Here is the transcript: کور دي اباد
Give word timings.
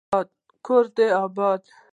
کور 0.65 0.85
دي 0.95 1.05
اباد 1.23 1.61